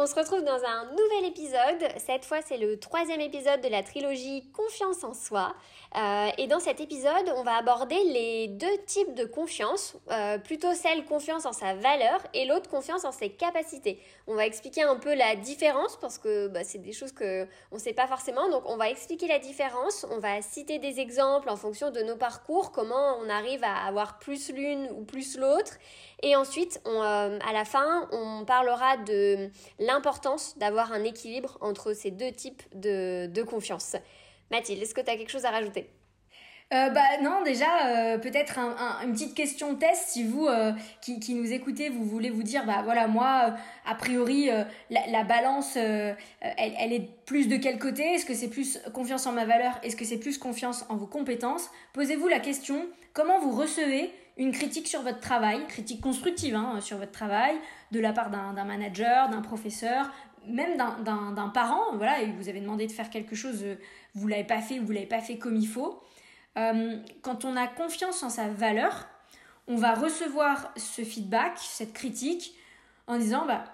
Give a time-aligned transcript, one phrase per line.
[0.00, 1.88] on se retrouve dans un nouvel épisode.
[1.98, 5.54] Cette fois, c'est le troisième épisode de la trilogie Confiance en soi.
[5.94, 10.72] Euh, et dans cet épisode, on va aborder les deux types de confiance, euh, plutôt
[10.72, 14.00] celle confiance en sa valeur et l'autre confiance en ses capacités.
[14.26, 17.74] On va expliquer un peu la différence parce que bah, c'est des choses que on
[17.74, 18.48] ne sait pas forcément.
[18.48, 20.06] Donc, on va expliquer la différence.
[20.10, 24.18] On va citer des exemples en fonction de nos parcours, comment on arrive à avoir
[24.18, 25.72] plus l'une ou plus l'autre.
[26.22, 32.10] Et ensuite, euh, à la fin, on parlera de l'importance d'avoir un équilibre entre ces
[32.10, 33.96] deux types de, confiance.
[34.50, 35.88] Mathilde, est-ce que tu as quelque chose à rajouter?
[36.72, 38.56] Euh, bah non déjà euh, peut-être
[39.02, 40.46] une petite question test si vous
[41.00, 44.48] qui, nous écoutez vous voulez vous dire bah voilà moi a priori
[44.88, 48.14] la, balance elle, elle, est plus de quel côté?
[48.14, 49.80] Est-ce que c'est plus confiance en ma valeur?
[49.82, 51.68] Est-ce que c'est plus confiance en vos compétences?
[51.92, 56.96] Posez-vous la question comment vous recevez une critique sur votre travail, critique constructive hein, sur
[56.96, 57.56] votre travail,
[57.92, 60.10] de la part d'un manager, d'un professeur,
[60.46, 63.76] même d'un parent, voilà, et vous avez demandé de faire quelque chose, euh,
[64.14, 66.02] vous l'avez pas fait, vous l'avez pas fait comme il faut.
[66.56, 69.06] Euh, quand on a confiance en sa valeur,
[69.68, 72.54] on va recevoir ce feedback, cette critique,
[73.06, 73.64] en disant bah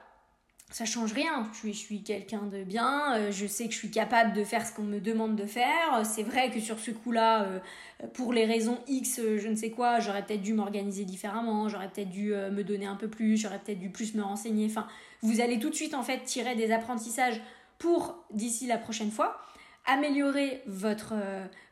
[0.71, 1.49] ça change rien.
[1.63, 4.73] Je suis, quelqu'un de bien, euh, je sais que je suis capable de faire ce
[4.73, 6.05] qu'on me demande de faire.
[6.05, 7.61] C'est vrai que sur ce coup-là, euh,
[8.15, 11.89] pour les raisons X, euh, je ne sais quoi, j'aurais peut-être dû m'organiser différemment, j'aurais
[11.89, 14.67] peut-être dû me donner un peu plus, j'aurais peut-être dû plus me renseigner.
[14.67, 14.87] Enfin,
[15.23, 17.41] vous allez tout de suite en fait tirer des apprentissages
[17.79, 19.41] pour d'ici la prochaine fois
[19.89, 21.15] améliorer votre,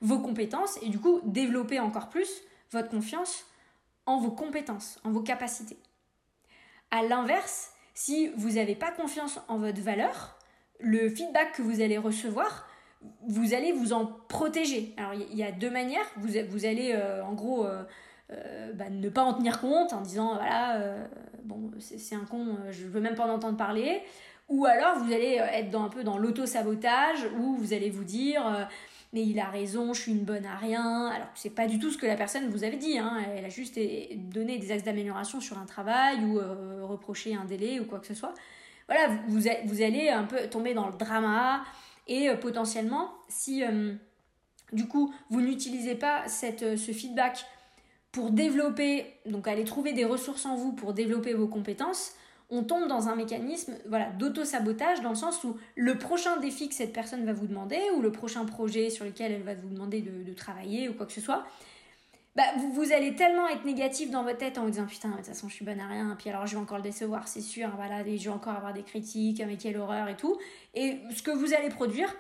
[0.01, 2.31] vos compétences et du coup développer encore plus
[2.71, 3.45] votre confiance
[4.07, 5.79] en vos compétences, en vos capacités.
[6.93, 10.37] À l'inverse, si vous n'avez pas confiance en votre valeur,
[10.81, 12.69] le feedback que vous allez recevoir,
[13.27, 14.95] vous allez vous en protéger.
[14.97, 16.07] Alors il y a deux manières.
[16.17, 17.85] Vous, vous allez euh, en gros euh,
[18.33, 20.97] euh, bah, ne pas en tenir compte en disant voilà,
[21.45, 24.03] bon c'est un con, je veux même pas en entendre parler.
[24.49, 28.69] Ou alors vous allez être dans, un peu dans l'auto-sabotage où vous allez vous dire
[29.15, 31.07] mais il a raison, je suis une bonne à rien.
[31.07, 33.23] Alors c'est pas du tout ce que la personne vous avait dit, hein.
[33.35, 33.79] elle a juste
[34.17, 38.09] donné des axes d'amélioration sur un travail ou euh, reproché un délai ou quoi que
[38.09, 38.35] ce soit.
[38.89, 39.47] Voilà, vous,
[39.83, 41.65] allez un peu tomber dans le drama
[42.09, 43.95] et euh, potentiellement, si euh,
[44.73, 47.47] du coup vous n'utilisez pas ce feedback
[48.11, 52.15] pour développer, donc aller trouver des ressources en vous pour développer vos compétences,
[52.55, 56.75] on tombe dans un mécanisme voilà, d'auto-sabotage dans le sens où le prochain défi que
[56.75, 60.01] cette personne va vous demander ou le prochain projet sur lequel elle va vous demander
[60.01, 61.45] de, travailler ou quoi que ce soit,
[62.35, 62.43] bah,
[62.75, 65.49] vous, allez tellement être négatif dans votre tête en vous disant putain, de toute façon,
[65.49, 68.01] je suis bonne à rien, puis alors je vais encore le décevoir, c'est sûr, voilà,
[68.07, 70.37] et je vais encore avoir des critiques, mais quelle horreur et tout.
[70.75, 72.13] Et ce que vous allez produire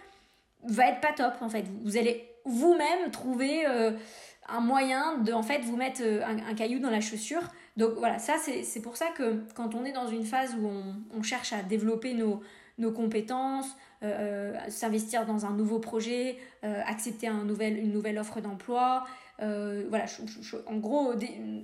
[0.63, 1.65] va être pas top en fait.
[1.83, 3.93] Vous allez vous-même trouver euh,
[4.49, 7.43] un moyen de en fait vous mettre euh, un caillou dans la chaussure
[7.77, 10.71] donc voilà, ça c'est pour ça que quand on est dans une phase où
[11.13, 12.41] on, cherche à développer nos,
[12.79, 18.19] nos compétences, euh, euh, s'investir dans un nouveau projet, euh, accepter un nouvel, une nouvelle
[18.19, 19.07] offre d'emploi,
[19.39, 20.05] voilà,
[20.67, 21.13] en gros,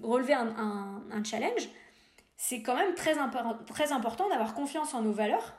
[0.03, 1.69] relever un, un, challenge,
[2.37, 3.15] c'est quand même très,
[3.69, 5.55] très important d'avoir confiance en nos valeurs.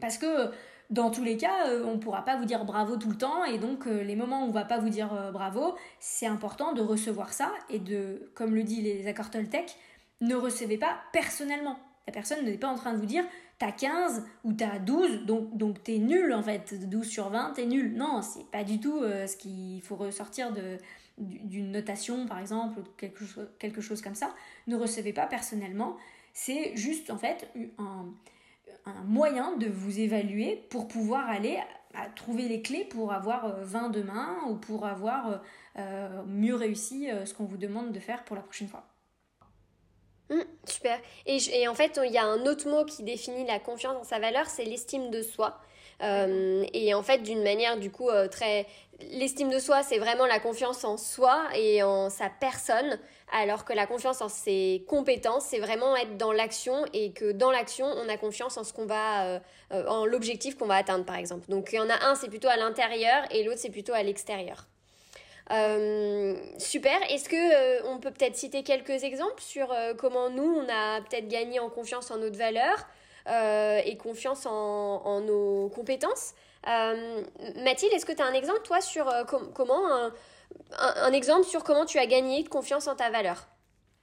[0.00, 0.50] Parce que
[0.90, 3.44] dans tous les cas, euh, on ne pourra pas vous dire bravo tout le temps
[3.44, 6.72] et donc euh, les moments où on va pas vous dire euh, bravo, c'est important
[6.72, 9.76] de recevoir ça et de, comme le dit les accords Toltec,
[10.20, 11.78] ne recevez pas personnellement.
[12.06, 13.24] La personne n'est pas en train de vous dire
[13.58, 17.66] t'as 15 ou t'as 12, donc, donc t'es nul en fait, 12 sur 20, t'es
[17.66, 17.94] nul.
[17.94, 20.76] Non, c'est pas du tout ce qu'il faut ressortir de,
[21.16, 22.82] d'une notation par exemple, ou
[23.58, 24.34] quelque chose comme ça.
[24.66, 25.96] Ne recevez pas personnellement,
[26.34, 27.48] c'est juste en fait
[27.78, 28.06] un
[28.86, 31.58] un moyen de vous évaluer pour pouvoir aller
[31.94, 35.36] à trouver les clés pour avoir 20 euh, demain ou pour avoir euh,
[35.78, 38.84] euh, mieux réussi ce qu'on vous demande de faire pour la prochaine fois.
[40.30, 40.98] Mmh, super.
[41.26, 44.04] Et, et, en fait, il y a un autre mot qui définit la confiance en
[44.04, 45.60] sa valeur, c'est l'estime de soi.
[46.00, 48.66] Et en fait, d'une manière du coup très...
[49.10, 52.98] L'estime de soi, c'est vraiment la confiance en soi et en sa personne
[53.34, 57.50] alors que la confiance en ses compétences, c'est vraiment être dans l'action et que dans
[57.50, 59.38] l'action, on a confiance en ce qu'on va, euh,
[59.72, 61.48] euh, en l'objectif qu'on va atteindre, par exemple.
[61.48, 64.02] Donc il y en a un, c'est plutôt à l'intérieur et l'autre, c'est plutôt à
[64.02, 64.66] l'extérieur.
[66.58, 66.98] super.
[67.10, 71.58] Est-ce que on peut peut-être citer quelques exemples sur comment nous on a peut-être gagné
[71.58, 72.86] en confiance en notre valeur?
[73.26, 76.34] Et confiance en, nos compétences.
[76.66, 79.10] Mathilde, est-ce que tu as un exemple toi sur
[79.54, 80.10] comment
[80.78, 83.48] un, exemple sur comment tu as gagné de confiance en ta valeur?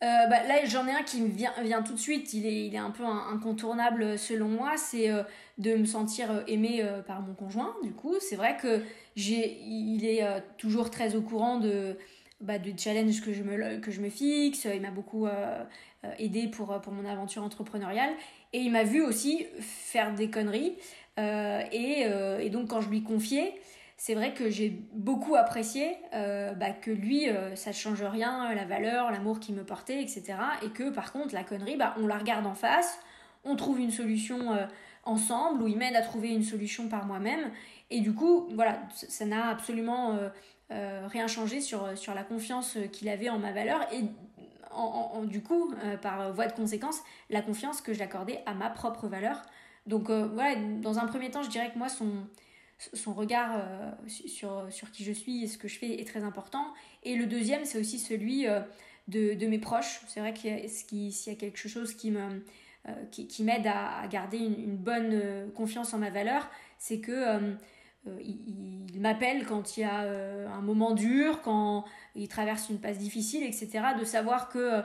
[0.03, 2.73] Euh, bah, là, j'en ai un qui me vient, tout de suite, il est, il
[2.73, 5.21] est un peu incontournable selon moi, c'est euh,
[5.59, 8.15] de me sentir euh, aimé par mon conjoint, du coup.
[8.19, 8.81] C'est vrai que
[9.15, 10.23] il est
[10.57, 11.97] toujours très au courant de,
[12.39, 15.27] bah, de challenges que je me, que je me fixe, il m'a beaucoup
[16.17, 18.11] aidé pour, pour mon aventure entrepreneuriale,
[18.53, 20.77] et il m'a vu aussi faire des conneries,
[21.17, 22.05] et,
[22.39, 23.53] et, donc quand je lui confiais,
[24.03, 28.51] c'est vrai que j'ai beaucoup apprécié euh, bah, que lui, euh, ça ne change rien,
[28.55, 30.33] la valeur, l'amour qu'il me portait, etc.
[30.63, 32.97] Et que par contre, la connerie, bah, on la regarde en face,
[33.43, 34.65] on trouve une solution euh,
[35.03, 37.51] ensemble, ou il m'aide à trouver une solution par moi-même.
[37.91, 40.17] Et du coup, voilà, ça n'a absolument
[40.69, 43.81] rien changé sur, sur la confiance qu'il avait en ma valeur.
[43.93, 44.01] Et
[45.25, 49.41] du coup, par voie de conséquence, la confiance que j'accordais à ma propre valeur.
[49.87, 52.25] Donc voilà, dans un premier temps, je dirais que moi, son
[52.93, 56.23] son regard euh, sur, sur qui je suis et ce que je fais est très
[56.23, 56.73] important.
[57.03, 58.61] Et le deuxième, c'est aussi celui euh,
[59.07, 60.01] de, de, mes proches.
[60.07, 62.43] C'est vrai qu'il y, a quelque chose qui me
[62.87, 67.55] euh, qui, qui m'aide à, garder une, bonne confiance en ma valeur, c'est que
[68.05, 73.43] il, m'appelle quand il y a un moment dur, quand il traverse une passe difficile,
[73.43, 73.69] etc.
[73.99, 74.81] De savoir que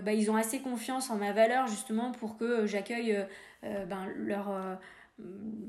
[0.00, 3.24] bah, ils ont assez confiance en ma valeur justement pour que j'accueille
[3.62, 4.78] ben, leur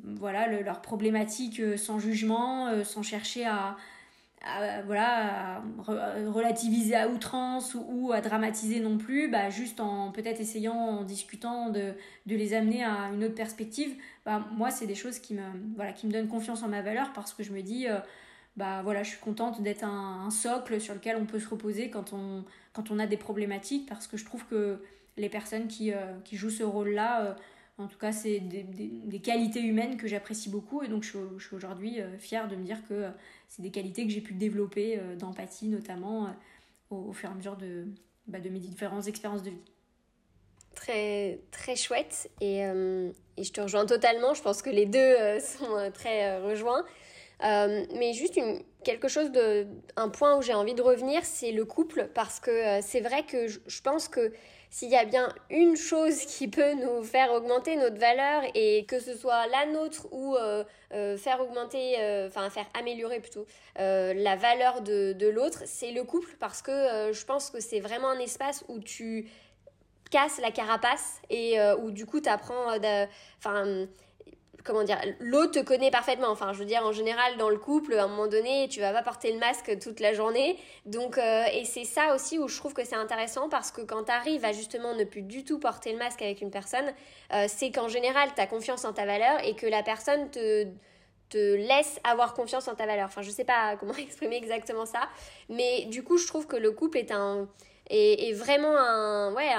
[0.04, 3.78] voilà, leurs problématiques euh, sans jugement, euh, sans chercher à,
[4.86, 11.04] voilà, relativiser à outrance ou, à dramatiser non plus, bah, juste en peut-être essayant, en
[11.04, 11.94] discutant, de,
[12.26, 13.96] les amener à une autre perspective.
[14.26, 15.44] Bah, moi, c'est des choses qui me,
[15.76, 18.00] voilà, qui me donnent confiance en ma valeur parce que je me dis, euh,
[18.56, 22.14] bah, voilà, je suis contente d'être un, socle sur lequel on peut se reposer quand
[22.14, 24.82] on, quand on a des problématiques parce que je trouve que
[25.18, 25.92] les personnes qui,
[26.24, 27.36] qui jouent ce rôle-là,
[27.80, 32.02] en tout cas, c'est des, qualités humaines que j'apprécie beaucoup et donc je, suis aujourd'hui
[32.02, 33.10] euh, fière de me dire que euh,
[33.48, 36.36] c'est des qualités que j'ai pu développer euh, d'empathie notamment
[36.90, 37.88] au, fur et à mesure de,
[38.28, 39.62] bah, de mes différentes expériences de vie.
[40.76, 44.34] Très, très chouette et, et, je te rejoins totalement.
[44.34, 46.86] Je pense que les deux sont très rejoints.
[47.42, 49.68] mais juste une, quelque chose de,
[49.98, 53.48] un point où j'ai envie de revenir, c'est le couple parce que c'est vrai que
[53.48, 54.32] je pense que
[54.70, 59.00] s'il y a bien une chose qui peut nous faire augmenter notre valeur et que
[59.00, 60.64] ce soit la nôtre ou euh,
[60.94, 63.46] euh, faire augmenter, euh, enfin faire améliorer plutôt
[63.76, 68.20] la valeur de, l'autre, c'est le couple parce que je pense que c'est vraiment un
[68.20, 69.30] espace où tu
[70.12, 72.76] casses la carapace et où du coup tu apprends,
[73.38, 73.88] enfin
[74.64, 76.30] comment dire, l'autre te connaît parfaitement.
[76.30, 78.92] Enfin, je veux dire, en général, dans le couple, à un moment donné, tu vas
[78.92, 80.58] pas porter le masque toute la journée.
[80.86, 84.06] Donc, euh, et c'est ça aussi où je trouve que c'est intéressant parce que quand
[84.06, 86.94] tu arrives à justement ne plus du tout porter le masque avec une personne,
[87.34, 90.68] euh, c'est qu'en général, tu as confiance en ta valeur et que la personne te
[91.30, 93.06] te laisse avoir confiance en ta valeur.
[93.06, 95.08] Enfin, je sais pas comment exprimer exactement ça,
[95.48, 97.48] mais du coup, je trouve que le couple est un
[97.90, 99.50] est, vraiment un, ouais,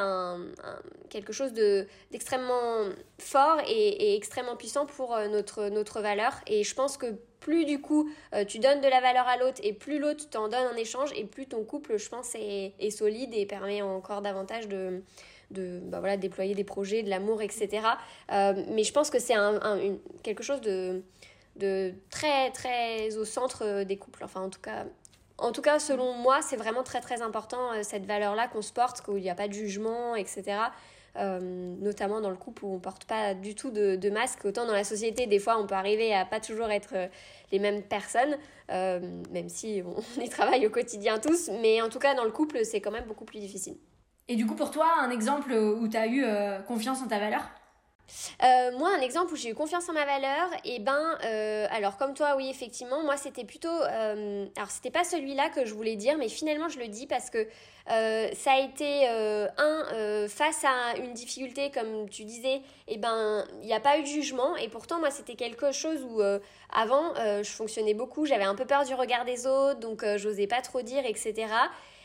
[1.10, 2.84] quelque chose de, d'extrêmement
[3.18, 6.32] fort et, extrêmement puissant pour euh, notre, notre valeur.
[6.46, 9.60] Et je pense que plus du coup euh, tu donnes de la valeur à l'autre
[9.62, 12.90] et plus l'autre t'en donne en échange et plus ton couple, je pense, est, est
[12.90, 15.02] solide et permet encore davantage de,
[15.50, 17.68] de bah voilà, déployer des projets, de l'amour, etc.
[18.32, 19.58] Euh, mais je pense que c'est un,
[20.22, 21.02] quelque chose de,
[21.56, 24.22] de très, très au centre des couples.
[24.22, 24.84] Enfin, en tout cas,
[25.40, 28.72] en tout cas, selon moi, c'est vraiment très très important euh, cette valeur-là qu'on se
[28.72, 30.58] porte, qu'il n'y a pas de jugement, etc.
[31.16, 31.40] Euh,
[31.80, 34.44] notamment dans le couple où on porte pas du tout de, masque.
[34.44, 37.08] Autant dans la société, des fois, on peut arriver à pas toujours être euh,
[37.52, 38.36] les mêmes personnes,
[38.68, 39.82] même si
[40.18, 41.50] on y travaille au quotidien tous.
[41.60, 43.76] Mais en tout cas, dans le couple, c'est quand même beaucoup plus difficile.
[44.28, 46.24] Et du coup, pour toi, un exemple où tu as eu
[46.68, 47.42] confiance en ta valeur?
[48.42, 51.66] Euh, moi, un exemple où j'ai eu confiance en ma valeur, et eh ben, euh,
[51.70, 55.74] alors comme toi, oui, effectivement, moi c'était plutôt, euh, alors c'était pas celui-là que je
[55.74, 57.46] voulais dire, mais finalement je le dis parce que
[57.86, 63.66] ça a été un face à une difficulté, comme tu disais, et eh ben, il
[63.66, 66.22] n'y a pas eu de jugement, et pourtant moi c'était quelque chose où
[66.72, 70.60] avant je fonctionnais beaucoup, j'avais un peu peur du regard des autres, donc j'osais pas
[70.60, 71.48] trop dire, etc.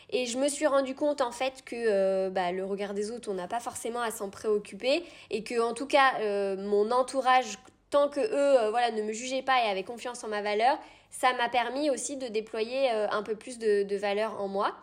[0.09, 3.29] Et je me suis rendu compte en fait que euh, bah, le regard des autres,
[3.29, 7.57] on n'a pas forcément à s'en préoccuper et que en tout cas euh, mon entourage,
[7.89, 10.77] tant que eux euh, voilà, ne me jugeaient pas et avaient confiance en ma valeur,
[11.09, 14.75] ça m'a permis aussi de déployer un peu plus de, de valeur en moi.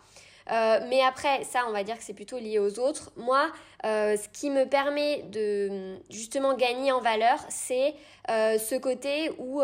[0.48, 3.12] mais après, ça, on va dire que c'est plutôt lié aux autres.
[3.16, 3.52] Moi,
[3.84, 7.94] ce qui me permet de justement gagner en valeur, c'est
[8.28, 9.60] ce côté où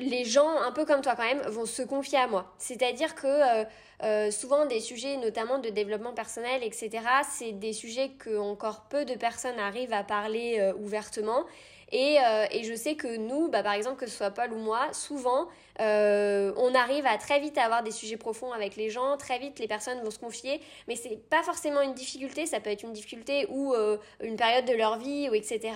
[0.00, 2.52] les gens, un peu comme toi quand même, vont se confier à moi.
[2.58, 3.64] C'est-à-dire que euh,
[4.02, 6.90] euh, souvent des sujets, notamment de développement personnel, etc.,
[7.30, 11.44] c'est des sujets que encore peu de personnes arrivent à parler euh, ouvertement.
[11.92, 12.16] Et,
[12.50, 15.46] et, je sais que nous, bah, par exemple, que ce soit Paul ou moi, souvent,
[15.78, 19.68] on arrive à très vite avoir des sujets profonds avec les gens, très vite les
[19.68, 23.46] personnes vont se confier, mais c'est pas forcément une difficulté, ça peut être une difficulté
[23.50, 23.72] ou
[24.20, 25.74] une période de leur vie, ou etc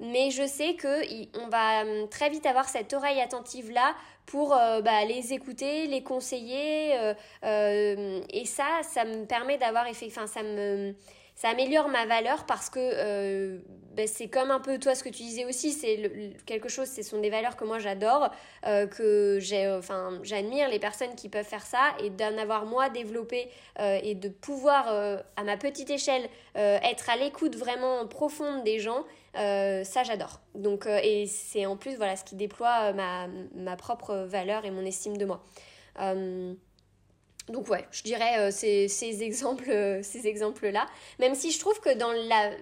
[0.00, 3.94] mais je sais qu'on va hum, très vite avoir cette oreille attentive là
[4.28, 7.14] pour euh, bah, les écouter, les conseiller, euh,
[7.44, 10.94] euh, et ça, ça me permet d'avoir enfin ça me
[11.34, 13.60] ça améliore ma valeur parce que
[13.94, 17.02] ben, c'est comme un peu toi ce que tu disais aussi, c'est quelque chose, ce
[17.02, 18.30] sont des valeurs que moi j'adore,
[18.64, 23.48] que j'ai, enfin j'admire les personnes qui peuvent faire ça et d'en avoir moi développé
[23.78, 24.88] et de pouvoir
[25.36, 29.04] à ma petite échelle être à l'écoute vraiment profonde des gens,
[29.36, 30.40] euh, ça, j'adore.
[30.54, 34.64] Donc, euh, et c'est en plus voilà, ce qui déploie euh, ma, ma, propre valeur
[34.64, 35.44] et mon estime de moi.
[37.48, 40.86] donc ouais, je dirais ces, ces, exemples, ces exemples-là.
[41.18, 42.12] Même si je trouve que dans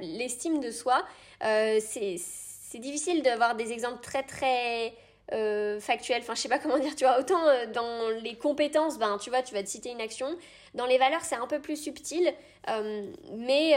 [0.01, 1.05] l'estime de soi,
[1.41, 4.95] c'est difficile d'avoir des exemples très très
[5.33, 8.99] euh, factuel, enfin je sais pas comment dire, tu vois, autant euh, dans les compétences,
[8.99, 10.29] ben tu vois, tu vas te citer une action,
[10.75, 12.33] dans les valeurs c'est un peu plus subtil,
[12.69, 13.75] euh, mais,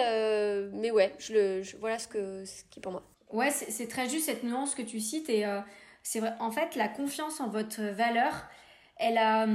[0.74, 3.04] mais ouais, je le, voilà ce, que, ce qui est pour moi.
[3.32, 5.30] Ouais, c'est très juste cette nuance que tu cites.
[5.30, 5.46] Et
[6.04, 8.34] c'est vrai, en fait la confiance en votre valeur,
[8.98, 9.48] elle a,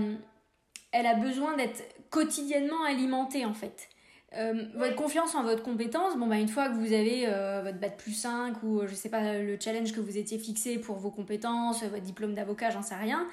[0.92, 3.88] elle a besoin d'être quotidiennement alimentée en fait.
[4.36, 7.78] Euh, votre confiance en votre compétence, bon bah une fois que vous avez euh, votre
[7.78, 10.96] bac plus 5 ou euh, je sais pas le challenge que vous étiez fixé pour
[10.96, 13.28] vos compétences, votre diplôme d'avocat, j'en sais rien,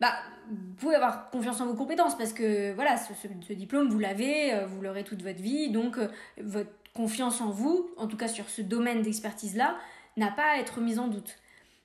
[0.00, 0.12] bah
[0.48, 4.64] vous pouvez avoir confiance en vos compétences parce que voilà, ce, ce, diplôme vous l'avez,
[4.66, 5.98] vous l'aurez toute votre vie, donc
[6.42, 9.76] votre confiance en vous, en tout cas sur ce domaine d'expertise là,
[10.16, 11.36] n'a pas à être mise en doute.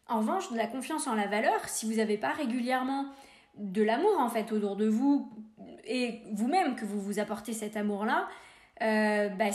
[0.07, 3.05] En revanche, de la confiance en la valeur, si vous n'avez pas régulièrement
[3.57, 5.31] de l'amour en fait autour de vous
[5.85, 8.27] et vous-même que vous vous apportez cet amour là,
[8.81, 9.51] euh, bah,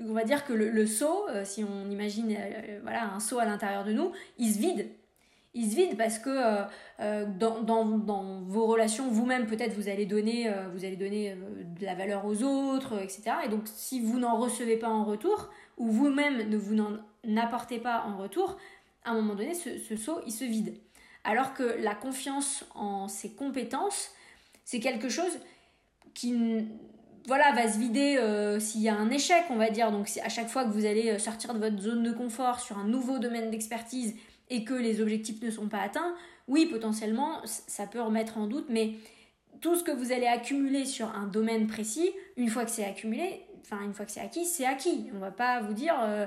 [0.00, 3.38] on va dire que le, le seau, euh, si on imagine euh, voilà, un seau
[3.38, 4.88] à l'intérieur de nous, il se vide.
[5.52, 6.30] Il se vide parce que
[7.00, 11.34] dans, dans, dans, vos relations, vous-même peut-être vous allez donner, vous allez donner
[11.76, 13.32] de la valeur aux autres, etc.
[13.44, 16.98] Et donc si vous n'en recevez pas en retour, ou vous-même ne vous n'en
[17.36, 18.58] apportez pas en retour,
[19.04, 20.72] à un moment donné, ce, ce seau, il se vide.
[21.24, 24.12] Alors que la confiance en ses compétences,
[24.64, 25.40] c'est quelque chose
[26.14, 26.68] qui
[27.30, 29.92] voilà, va se vider euh, s'il y a un échec, on va dire.
[29.92, 32.76] Donc à chaque fois que vous allez euh, sortir de votre zone de confort sur
[32.76, 34.16] un nouveau domaine d'expertise
[34.48, 36.16] et que les objectifs ne sont pas atteints,
[36.48, 38.94] oui, potentiellement, ça peut remettre en doute, mais
[39.60, 43.44] tout ce que vous allez accumuler sur un domaine précis, une fois que c'est accumulé,
[43.60, 45.06] enfin une fois que c'est acquis, c'est acquis.
[45.14, 46.26] On va pas vous dire, euh,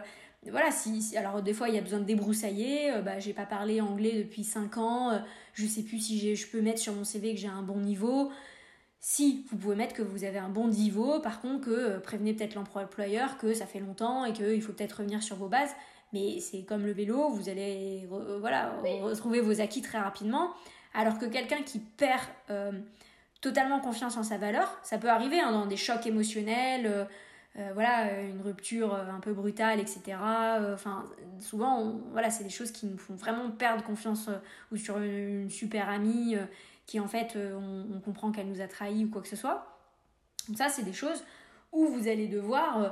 [0.49, 3.81] voilà, si, alors des fois il y a besoin de débroussailler, bah j'ai pas parlé
[3.81, 5.21] anglais depuis 5 ans,
[5.53, 8.31] je sais plus si je peux mettre sur mon CV que j'ai un bon niveau.
[9.05, 12.33] Si vous pouvez mettre que vous avez un bon niveau, par contre que euh, prévenez
[12.33, 15.71] peut-être l'employeur que ça fait longtemps et qu'il faut peut-être revenir sur vos bases.
[16.13, 20.53] Mais c'est comme le vélo, vous allez euh, voilà, retrouver vos acquis très rapidement.
[20.93, 22.71] Alors que quelqu'un qui perd euh,
[23.41, 27.05] totalement confiance en sa valeur, ça peut arriver hein, dans des chocs émotionnels,
[27.75, 30.17] voilà, une rupture un peu brutale, etc.
[30.73, 31.05] Enfin,
[31.39, 34.27] souvent, voilà, c'est des choses qui nous font vraiment perdre confiance
[34.71, 36.35] ou sur une super amie
[36.85, 37.55] qui en fait euh,
[37.93, 39.77] on, comprend qu'elle nous a trahis ou quoi que ce soit.
[40.47, 41.23] Donc ça c'est des choses
[41.71, 42.89] où vous allez devoir euh,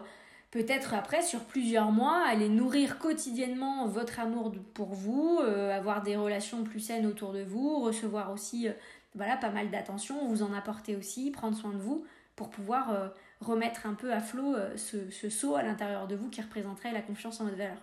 [0.51, 6.15] peut-être après sur plusieurs mois aller nourrir quotidiennement votre amour pour vous, euh, avoir des
[6.15, 8.67] relations plus saines autour de vous, recevoir aussi
[9.13, 12.05] voilà pas mal d'attention, vous en apporter aussi, prendre soin de vous
[12.37, 16.41] pour pouvoir remettre un peu à flot ce, ce saut à l'intérieur de vous qui
[16.41, 17.77] représenterait la confiance en votre valeur.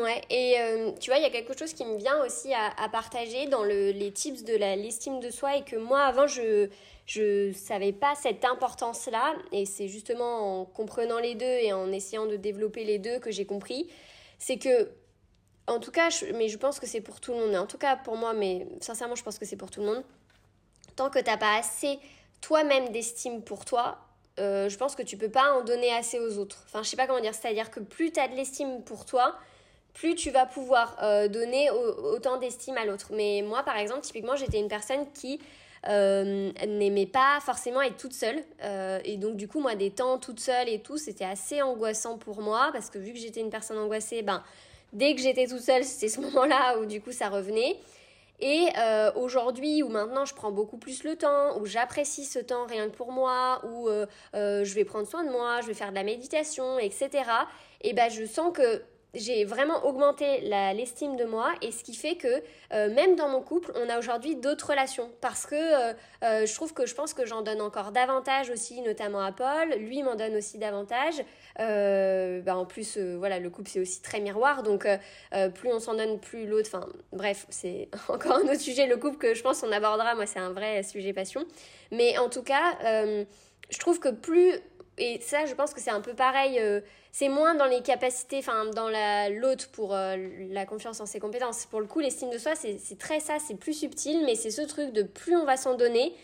[0.00, 2.88] Ouais, et euh, tu vois, il y a quelque chose qui me vient aussi à,
[2.88, 6.70] partager dans le, les tips de l'estime de soi et que moi, avant, je
[7.04, 9.34] je savais pas cette importance-là.
[9.52, 13.30] Et c'est justement en comprenant les deux et en essayant de développer les deux que
[13.30, 13.90] j'ai compris.
[14.38, 14.90] C'est que,
[15.66, 17.56] en tout cas, mais je pense que c'est pour tout le monde.
[17.56, 20.04] En tout cas, pour moi, mais sincèrement, je pense que c'est pour tout le monde.
[20.96, 21.98] Tant que t'as pas assez
[22.40, 23.98] toi-même d'estime pour toi,
[24.38, 26.62] euh, je pense que tu peux pas en donner assez aux autres.
[26.66, 27.34] Enfin, je sais pas comment dire.
[27.34, 29.36] C'est-à-dire que plus tu as de l'estime pour toi,
[29.94, 33.08] plus tu vas pouvoir euh, donner autant d'estime à l'autre.
[33.12, 35.40] Mais moi, par exemple, typiquement, j'étais une personne qui
[35.88, 38.42] euh, n'aimait pas forcément être toute seule.
[38.62, 42.16] Euh, et donc, du coup, moi, des temps toute seule et tout, c'était assez angoissant
[42.16, 44.42] pour moi parce que vu que j'étais une personne angoissée, ben,
[44.92, 47.76] dès que j'étais toute seule, c'était ce moment-là où du coup, ça revenait.
[48.44, 48.70] Et
[49.14, 52.96] aujourd'hui, où maintenant je prends beaucoup plus le temps, où j'apprécie ce temps rien que
[52.96, 53.88] pour moi, où
[54.34, 57.10] je vais prendre soin de moi, je vais faire de la méditation, etc.
[57.82, 58.82] Et ben je sens que
[59.14, 62.42] j'ai vraiment augmenté l'estime de moi et ce qui fait que
[62.72, 65.92] euh, même dans mon couple, on a aujourd'hui d'autres relations parce que euh,
[66.24, 69.68] euh, je trouve que je pense que j'en donne encore davantage aussi, notamment à Paul.
[69.78, 71.22] Lui m'en donne aussi davantage.
[71.58, 74.86] Bah, en plus, voilà, le couple c'est aussi très miroir, donc
[75.54, 76.70] plus on s'en donne, plus l'autre.
[76.72, 78.86] Enfin, bref, c'est encore un autre sujet.
[78.86, 80.14] Le couple que je pense on abordera.
[80.14, 81.44] Moi, c'est un vrai sujet passion.
[81.90, 84.54] Mais en tout cas, je trouve que plus
[84.98, 86.60] et ça, je pense que c'est un peu pareil.
[87.12, 88.88] Euh, c'est moins dans les capacités, enfin, dans
[89.30, 90.16] l'autre pour euh,
[90.50, 91.66] la confiance en ses compétences.
[91.66, 94.62] Pour le coup, l'estime de soi, c'est très ça, c'est plus subtil, mais c'est ce
[94.62, 96.14] truc de plus on va s'en donner,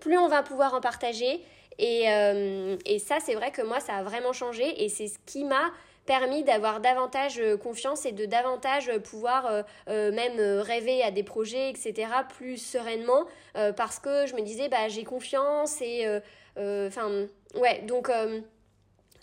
[0.00, 1.40] plus on va pouvoir en partager.
[1.78, 5.18] Et, euh, et ça, c'est vrai que moi, ça a vraiment changé et c'est ce
[5.26, 5.72] qui m'a
[6.06, 12.58] permis d'avoir davantage confiance et de davantage pouvoir même rêver à des projets, etc., plus
[12.58, 13.24] sereinement,
[13.54, 16.20] parce que je me disais, bah, j'ai confiance et
[16.56, 18.40] euh, enfin, ouais, donc euh,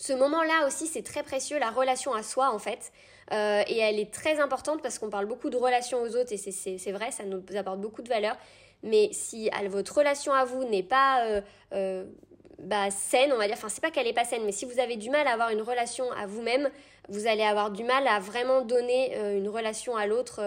[0.02, 2.92] ce moment-là aussi, c'est très précieux, la relation à soi en fait.
[3.32, 6.38] Euh, et elle est très importante parce qu'on parle beaucoup de relations aux autres et
[6.38, 8.36] c'est vrai, ça nous apporte beaucoup de valeur.
[8.84, 11.42] Mais si votre relation à vous n'est pas
[12.60, 14.80] bah, saine, on va dire, enfin c'est pas qu'elle est pas saine, mais si vous
[14.80, 16.70] avez du mal à avoir une relation à vous-même,
[17.10, 20.42] vous allez avoir du mal à vraiment donner une relation à l'autre.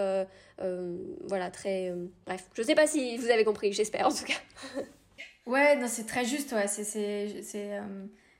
[1.23, 1.93] voilà, très...
[2.25, 4.81] bref, je sais pas si vous avez compris, j'espère en tout cas.
[5.45, 6.67] Ouais, non, c'est très juste, ouais.
[6.67, 7.81] C'est, euh,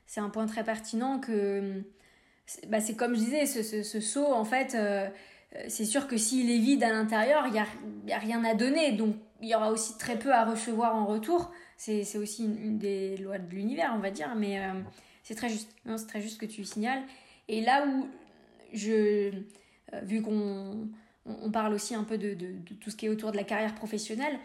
[0.06, 1.82] c'est, un point très pertinent que.
[2.68, 5.08] Bah, c'est comme je disais, ce, ce, ce saut, en fait, euh,
[5.68, 7.66] c'est sûr que s'il est vide à l'intérieur, il n'y a,
[8.06, 8.92] y a rien à donner.
[8.92, 11.50] Donc, il y aura aussi très peu à recevoir en retour.
[11.76, 14.34] C'est, aussi une, des lois de l'univers, on va dire.
[14.36, 14.72] Mais euh,
[15.22, 15.70] c'est très juste.
[15.84, 17.02] C'est très juste que tu signales.
[17.48, 18.08] Et là où
[18.72, 19.32] je.
[20.02, 20.88] vu qu'on
[21.26, 23.44] on parle aussi un peu de, de, de, tout ce qui est autour de la
[23.44, 24.38] carrière professionnelle,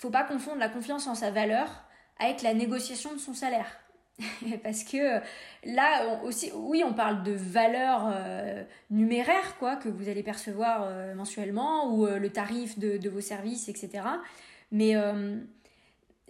[0.00, 1.84] faut pas confondre la confiance en sa valeur
[2.18, 3.80] avec la négociation de son salaire.
[4.62, 5.20] Parce que
[5.64, 11.14] là aussi, oui, on parle de valeur euh, numéraire, quoi, que vous allez percevoir euh,
[11.14, 14.04] mensuellement, ou euh, le tarif de, vos services, etc.
[14.72, 14.94] Mais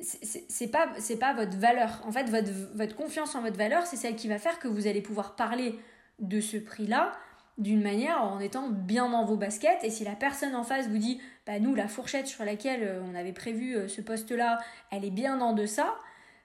[0.00, 0.88] c'est pas,
[1.20, 2.00] pas votre valeur.
[2.06, 4.86] En fait, votre, votre confiance en votre valeur, c'est celle qui va faire que vous
[4.86, 5.78] allez pouvoir parler
[6.20, 7.12] de ce prix-là
[7.60, 9.84] d'une manière en étant bien dans vos baskets.
[9.84, 13.02] Et si la personne en face vous dit, bah nous, la fourchette sur laquelle euh,
[13.08, 14.58] on avait prévu euh, ce poste-là,
[14.90, 15.94] elle est bien en deçà,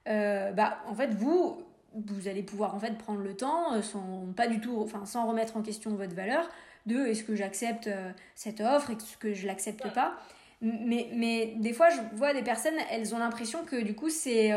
[0.07, 1.61] euh, bah en fait, vous,
[1.93, 5.57] vous allez pouvoir en fait prendre le temps, sans pas du tout, enfin sans remettre
[5.57, 6.49] en question votre valeur,
[6.85, 7.89] de est-ce que j'accepte
[8.35, 10.13] cette offre, est-ce que je l'accepte pas?
[10.61, 14.51] Mais, mais des fois, je vois des personnes, elles ont l'impression que du coup, c'est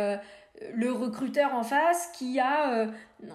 [0.74, 2.86] le recruteur en face qui a, euh,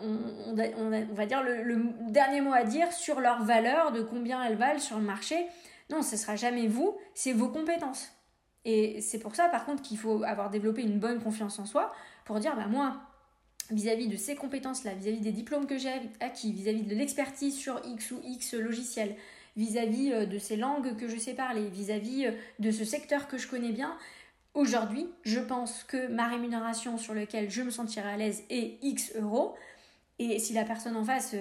[0.02, 4.80] on, va dire, le, dernier mot à dire sur leur valeur, de combien elles valent
[4.80, 5.48] sur le marché.
[5.90, 8.12] Non, ce sera jamais vous, c'est vos compétences.
[8.66, 11.94] Et c'est pour ça, par contre, qu'il faut avoir développé une bonne confiance en soi
[12.26, 13.02] pour dire, bah moi,
[13.72, 18.12] vis-à-vis de ces compétences-là, vis-à-vis des diplômes que j'ai acquis, vis-à-vis de l'expertise sur X
[18.12, 19.16] ou X logiciel,
[19.58, 22.86] vis-à-vis euh, de ces langues que je sais parler, vis à -vis euh, de ce
[22.86, 23.98] secteur que je connais bien,
[24.56, 29.14] Aujourd'hui, je pense que ma rémunération sur laquelle je me sentirai à l'aise est X
[29.16, 29.56] euros.
[30.20, 31.34] Et si la personne en face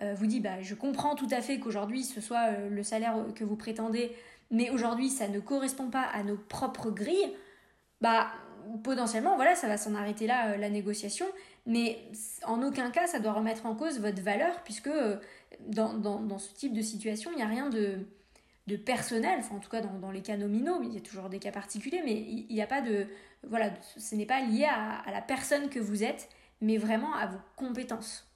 [0.00, 3.44] euh, vous dit bah, je comprends tout à fait qu'aujourd'hui ce soit le salaire que
[3.44, 4.12] vous prétendez,
[4.50, 7.34] mais aujourd'hui ça ne correspond pas à nos propres grilles,
[8.00, 8.28] bah
[8.82, 11.26] potentiellement voilà ça va s'en arrêter là la négociation.
[11.66, 11.98] Mais
[12.44, 14.90] en aucun cas ça doit remettre en cause votre valeur puisque
[15.60, 18.06] dans, dans ce type de situation il n'y a rien de
[18.66, 21.38] de personnel, enfin en tout cas dans, les cas nominaux, il y a toujours des
[21.38, 23.06] cas particuliers, mais il n'y a pas de...
[23.46, 26.30] Voilà, ce n'est pas lié à, la personne que vous êtes,
[26.62, 28.26] mais vraiment à vos compétences.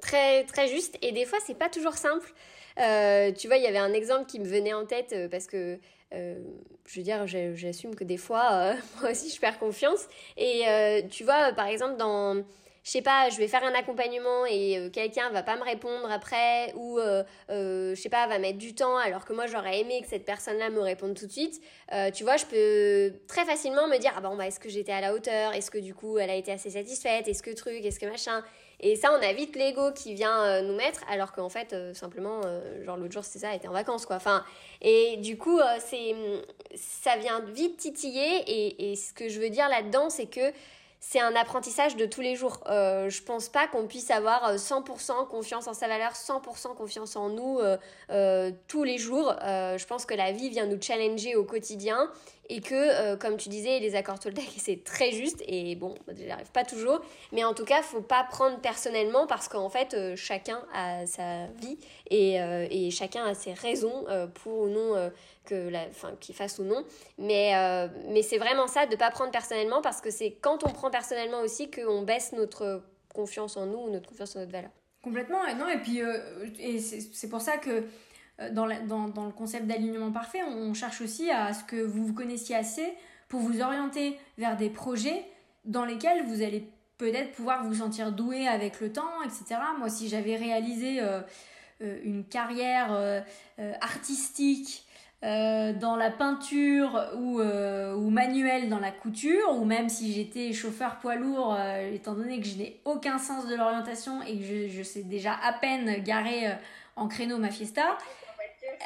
[0.00, 2.32] Très, très juste, et des fois c'est pas toujours simple.
[2.78, 5.46] Euh, tu vois, il y avait un exemple qui me venait en tête euh, parce
[5.46, 5.78] que
[6.14, 6.38] euh,
[6.86, 10.06] je veux dire, j'assume que des fois, moi aussi, je perds confiance.
[10.36, 10.64] Et
[11.10, 12.44] tu vois, par exemple, dans
[12.84, 16.72] je sais pas, je vais faire un accompagnement et quelqu'un va pas me répondre après
[16.76, 17.00] ou
[17.48, 20.70] je sais pas, va mettre du temps alors que moi j'aurais aimé que cette personne-là
[20.70, 21.60] me réponde tout de suite.
[22.14, 25.00] tu vois, je peux très facilement me dire ah bon bah est-ce que j'étais à
[25.00, 27.98] la hauteur, est-ce que du coup elle a été assez satisfaite, est-ce que truc, est-ce
[27.98, 28.44] que machin?
[28.80, 32.42] Et ça, on a vite l'ego qui vient nous mettre, alors qu'en fait, simplement,
[32.84, 34.16] genre l'autre jour, c'était ça, était en vacances, quoi.
[34.16, 34.44] Enfin,
[34.82, 36.14] et du coup, c'est,
[36.74, 38.42] ça vient vite titiller.
[38.46, 40.52] Et, et ce que je veux dire là-dedans, c'est que
[41.00, 42.60] c'est un apprentissage de tous les jours.
[42.68, 47.16] Euh, je pense pas qu'on puisse avoir 100% euh, confiance en sa valeur, 100% confiance
[47.16, 47.60] en nous
[48.10, 49.34] euh, tous les jours.
[49.42, 52.10] je pense que la vie vient nous challenger au quotidien
[52.48, 56.50] et que, comme tu disais, les accords Toltec, c'est très juste et bon, j'y arrive
[56.52, 57.00] pas toujours,
[57.32, 61.78] mais en tout cas, faut pas prendre personnellement parce qu'en fait, chacun a sa vie
[62.10, 65.10] et, et, chacun a ses raisons pour ou non
[65.46, 65.86] que la,
[66.20, 66.84] qu'il fasse ou non.
[67.18, 70.64] Mais, euh, mais c'est vraiment ça, de ne pas prendre personnellement, parce que c'est quand
[70.64, 72.82] on prend personnellement aussi qu'on baisse notre
[73.14, 74.70] confiance en nous ou notre confiance en notre valeur.
[75.02, 76.00] Complètement, et non, et puis
[76.58, 77.84] et c'est pour ça que
[78.50, 82.12] dans, dans, dans, le concept d'alignement parfait, on, cherche aussi à ce que vous vous
[82.12, 82.92] connaissiez assez
[83.28, 85.24] pour vous orienter vers des projets
[85.64, 89.60] dans lesquels vous allez peut-être pouvoir vous sentir doué avec le temps, etc.
[89.78, 91.00] Moi, si j'avais réalisé
[91.80, 93.24] une carrière
[93.80, 94.85] artistique
[95.26, 100.52] euh, dans la peinture ou, euh, ou manuel dans la couture, ou même si j'étais
[100.52, 104.44] chauffeur poids lourd, euh, étant donné que je n'ai aucun sens de l'orientation et que
[104.44, 106.54] je, je, sais déjà à peine garer
[106.94, 107.98] en créneau ma fiesta,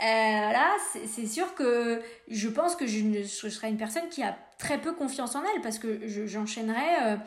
[0.01, 2.01] là, c'est sûr que
[2.31, 5.61] je pense que je, je, serais une personne qui a très peu confiance en elle
[5.61, 7.19] parce que j'enchaînerais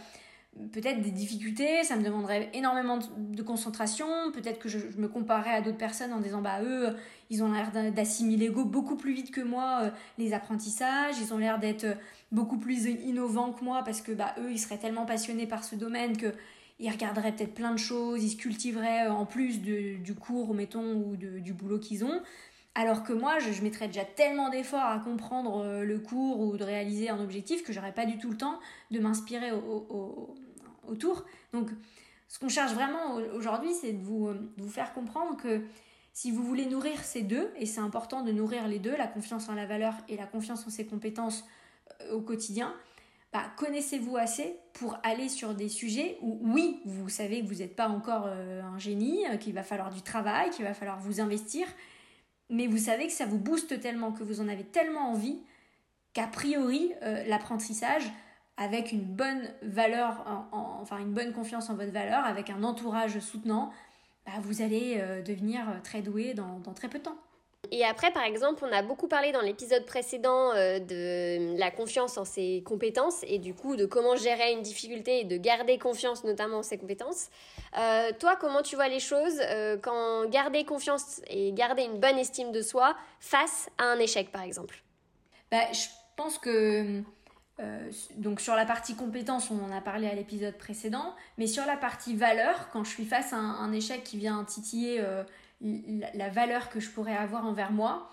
[0.72, 5.62] peut-être des difficultés, ça me demanderait énormément de concentration, peut-être que je, me comparerais à
[5.62, 6.96] d'autres personnes en disant bah eux,
[7.30, 11.60] ils ont l'air d'assimiler beaucoup plus vite que moi euh, les apprentissages, ils ont l'air
[11.60, 11.86] d'être
[12.32, 15.76] beaucoup plus innovants que moi parce que bah eux, ils seraient tellement passionnés par ce
[15.76, 16.34] domaine que
[16.80, 20.94] ils regarderaient peut-être plein de choses, ils se cultiveraient euh, en plus du cours, mettons,
[20.94, 22.22] ou du boulot qu'ils ont.
[22.76, 26.64] Alors que moi, je, mettrais déjà tellement d'efforts à comprendre euh, le cours ou de
[26.64, 30.34] réaliser un objectif que j'aurais pas du tout le temps de m'inspirer au,
[30.88, 31.26] autour.
[31.52, 31.70] Donc,
[32.28, 35.62] ce qu'on cherche vraiment aujourd'hui, c'est de vous, euh, faire comprendre que
[36.14, 39.50] si vous voulez nourrir ces deux, et c'est important de nourrir les deux, la confiance
[39.50, 41.46] en la valeur et la confiance en ses compétences
[42.02, 42.74] euh, au quotidien,
[43.32, 47.76] bah, connaissez-vous assez pour aller sur des sujets où, oui, vous savez que vous n'êtes
[47.76, 51.66] pas encore un génie, qu'il va falloir du travail, qu'il va falloir vous investir,
[52.50, 55.40] mais vous savez que ça vous booste tellement, que vous en avez tellement envie,
[56.14, 58.04] qu'a priori, euh, l'apprentissage,
[58.58, 63.72] avec une bonne valeur, enfin une bonne confiance en votre valeur, avec un entourage soutenant,
[64.26, 67.18] bah, vous allez euh, devenir très doué dans très peu de temps.
[67.72, 72.18] Et après, par exemple, on a beaucoup parlé dans l'épisode précédent euh, de la confiance
[72.18, 76.24] en ses compétences et du coup de comment gérer une difficulté et de garder confiance
[76.24, 77.30] notamment en ses compétences.
[77.78, 82.18] Euh, toi, comment tu vois les choses euh, quand garder confiance et garder une bonne
[82.18, 84.84] estime de soi face à un échec, par exemple?
[85.50, 85.88] Bah, Je
[86.18, 87.02] pense que
[88.18, 91.78] donc sur la partie compétence, on en a parlé à l'épisode précédent, mais sur la
[91.78, 95.04] partie valeur, quand je suis face à un, échec qui vient titiller
[95.62, 98.10] la, valeur que je pourrais avoir envers moi.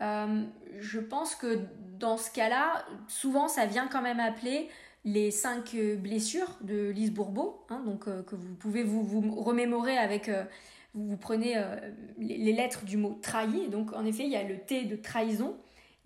[0.00, 0.44] Euh,
[0.80, 1.60] je pense que
[1.98, 4.68] dans ce cas-là, souvent ça vient quand même appeler
[5.04, 9.96] les cinq blessures de Lise Bourbeau, hein, donc euh, que vous pouvez vous, vous remémorer
[9.98, 10.44] avec, euh,
[10.94, 11.62] vous, prenez
[12.18, 15.56] les, lettres du mot trahi, donc en effet il y a le T de trahison,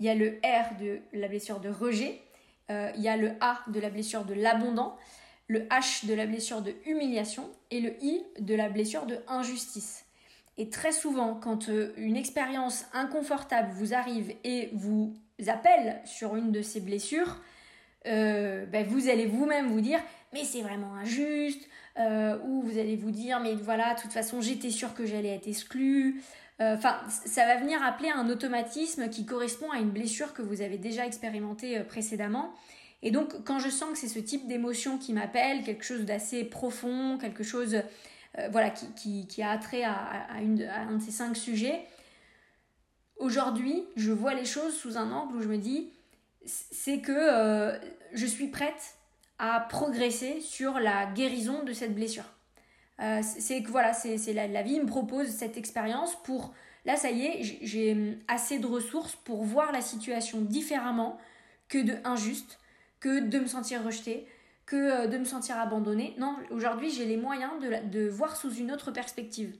[0.01, 2.21] il y a le R de la blessure de rejet,
[2.71, 4.97] il y a le A de la blessure de l'abondant,
[5.49, 10.05] le H de la blessure de humiliation et le I de la blessure de injustice.
[10.59, 15.15] Et très souvent, quand euh, une expérience inconfortable vous arrive et vous
[15.47, 17.37] appelle sur une de ces blessures,
[18.07, 20.01] euh, ben, vous allez vous-même vous dire
[20.33, 21.67] mais c'est vraiment injuste,
[21.99, 25.35] euh, ou vous allez vous dire mais voilà, de toute façon j'étais sûre que j'allais
[25.35, 26.23] être exclue.
[26.61, 30.77] Enfin, ça va venir appeler un automatisme qui correspond à une blessure que vous avez
[30.77, 32.53] déjà expérimentée précédemment.
[33.03, 36.45] Et donc, quand je sens que c'est ce type d'émotion qui m'appelle, quelque chose d'assez
[36.45, 37.83] profond, quelque chose
[38.39, 41.87] euh, voilà, qui, qui, a attrait à, à, une, un de ces cinq sujets.
[43.17, 45.91] Aujourd'hui, je vois les choses sous un angle où je me dis,
[46.45, 47.79] c'est que euh,
[48.13, 48.97] je suis prête
[49.39, 52.25] à progresser sur la guérison de cette blessure.
[53.01, 56.53] Euh, c'est que voilà, c'est la, la, vie me propose cette expérience pour,
[56.85, 61.17] là ça y est, j'ai assez de ressources pour voir la situation différemment
[61.69, 62.59] que de injuste,
[62.99, 64.27] que de me sentir rejetée,
[64.67, 66.15] que euh, de me sentir abandonnée.
[66.19, 69.57] Non, aujourd'hui, j'ai les moyens de, de, voir sous une autre perspective.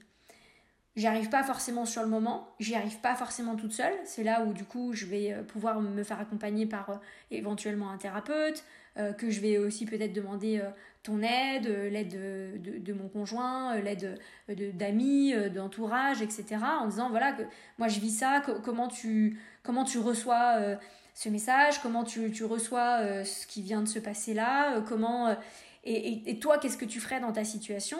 [0.97, 3.93] J'y arrive pas forcément sur le moment, j'y arrive pas forcément toute seule.
[4.03, 6.99] C'est là où du coup je vais euh, pouvoir me faire accompagner par
[7.31, 10.61] éventuellement un thérapeute, que je vais aussi peut-être demander
[11.03, 16.57] ton aide, l'aide de, de, mon conjoint, l'aide d'amis, d'entourage, etc.
[16.81, 17.43] En disant voilà que
[17.77, 20.77] moi je vis ça, comment tu comment tu reçois
[21.19, 24.81] ce message, comment tu, tu reçois euh, ce qui vient de se passer là, euh,
[24.81, 25.35] comment euh,
[25.83, 27.97] et, et, toi qu'est-ce que tu ferais dans ta situation?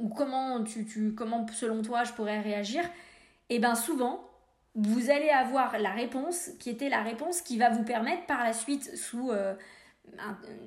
[0.00, 2.82] Ou comment tu, tu comment selon toi je pourrais réagir?
[3.50, 4.28] Et eh bien souvent
[4.74, 8.52] vous allez avoir la réponse qui était la réponse qui va vous permettre par la
[8.52, 9.30] suite sous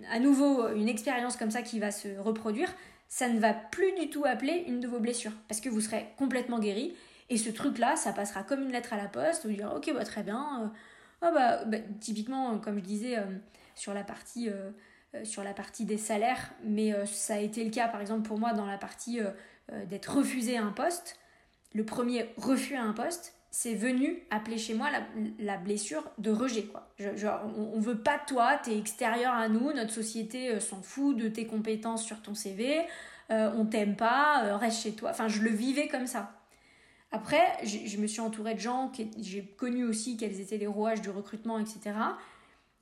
[0.10, 2.72] à nouveau une expérience comme ça qui va se reproduire,
[3.08, 6.08] ça ne va plus du tout appeler une de vos blessures parce que vous serez
[6.18, 6.94] complètement guéri
[7.30, 9.94] et ce truc là ça passera comme une lettre à la poste vous dire ok
[9.94, 10.72] bah très bien
[11.22, 13.26] ah bah, bah, typiquement, comme je disais, euh,
[13.76, 14.72] sur, la partie, euh,
[15.16, 18.40] euh, sur la partie des salaires, mais ça a été le cas par exemple pour
[18.40, 19.20] moi dans la partie
[19.88, 21.18] d'être refusé à un poste.
[21.74, 24.88] Le premier refus à un poste, c'est venu appeler chez moi
[25.40, 26.64] la, blessure de rejet.
[26.64, 26.88] Quoi.
[27.00, 31.28] on, ne veut pas de toi, es extérieur à nous, notre société s'en fout de
[31.28, 32.82] tes compétences sur ton CV,
[33.30, 35.10] on t'aime pas, reste chez toi.
[35.12, 36.32] Enfin, je le vivais comme ça.
[37.12, 41.10] Après, je me suis entourée de gens, j'ai connu aussi quels étaient les rouages du
[41.10, 41.92] recrutement, etc.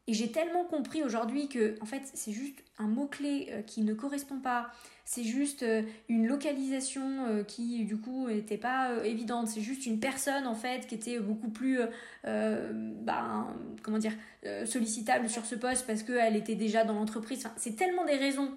[0.10, 3.94] Et j'ai tellement compris aujourd'hui que, en fait, c'est juste un mot-clé euh, qui ne
[3.94, 4.72] correspond pas.
[5.06, 9.50] C'est juste euh, une localisation euh, qui, du coup, n'était pas évidente.
[9.50, 11.80] C'est juste une personne, en fait, qui était beaucoup plus,
[12.24, 14.14] bah, comment dire,
[14.66, 17.48] sollicitable sur ce poste parce qu'elle était déjà dans l'entreprise.
[17.56, 18.52] C'est tellement des raisons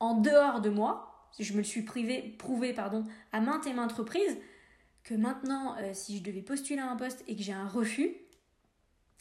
[0.00, 1.28] en dehors de moi.
[1.38, 4.36] Je me le suis privé, prouvé pardon, à maintes et maintes reprises
[5.04, 8.16] que maintenant, si je devais postuler à un poste et que j'ai un refus,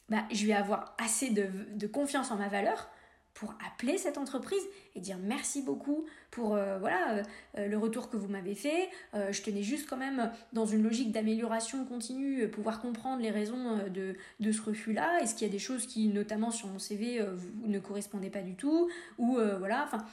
[0.10, 2.90] bah, je vais avoir assez de, confiance en ma valeur
[3.34, 4.64] pour appeler cette entreprise
[4.96, 7.24] et dire merci beaucoup pour euh, voilà
[7.58, 8.90] euh, le retour que vous m'avez fait.
[9.14, 14.16] je tenais juste quand même dans une logique d'amélioration continue, pouvoir comprendre les raisons de,
[14.40, 15.20] de ce refus-là.
[15.22, 17.26] Est-ce qu'il y a des choses qui, notamment sur mon CV,
[17.66, 20.06] ne correspondaient pas du tout Ou voilà, enfin,